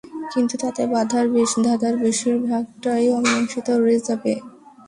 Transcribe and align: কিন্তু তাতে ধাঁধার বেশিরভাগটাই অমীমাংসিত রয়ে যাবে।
কিন্তু 0.33 0.55
তাতে 0.63 0.81
ধাঁধার 1.65 1.95
বেশিরভাগটাই 2.03 3.05
অমীমাংসিত 3.09 3.67
রয়ে 3.75 4.01
যাবে। 4.07 4.33